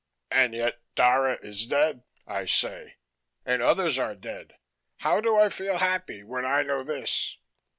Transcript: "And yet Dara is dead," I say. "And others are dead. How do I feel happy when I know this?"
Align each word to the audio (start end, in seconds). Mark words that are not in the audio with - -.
"And 0.31 0.55
yet 0.55 0.79
Dara 0.95 1.37
is 1.43 1.67
dead," 1.67 2.01
I 2.25 2.45
say. 2.45 2.95
"And 3.45 3.61
others 3.61 3.99
are 3.99 4.15
dead. 4.15 4.55
How 4.97 5.21
do 5.21 5.37
I 5.37 5.49
feel 5.49 5.77
happy 5.77 6.23
when 6.23 6.43
I 6.43 6.63
know 6.63 6.83
this?" 6.83 7.37